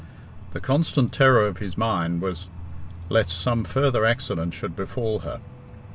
[0.53, 2.47] The constant terror of his mind was
[3.09, 5.41] lest some further accident should befall her.